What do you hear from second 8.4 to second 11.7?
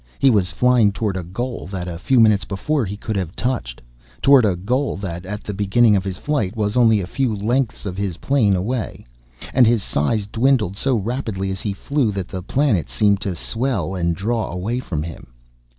away. And his size dwindled so rapidly as